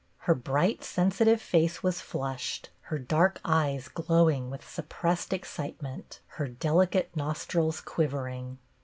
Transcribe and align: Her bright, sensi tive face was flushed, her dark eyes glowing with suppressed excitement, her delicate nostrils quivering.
Her 0.21 0.33
bright, 0.33 0.83
sensi 0.83 1.25
tive 1.25 1.39
face 1.39 1.83
was 1.83 2.01
flushed, 2.01 2.71
her 2.89 2.97
dark 2.97 3.39
eyes 3.45 3.87
glowing 3.87 4.49
with 4.49 4.67
suppressed 4.67 5.31
excitement, 5.31 6.21
her 6.37 6.47
delicate 6.47 7.11
nostrils 7.15 7.79
quivering. 7.81 8.57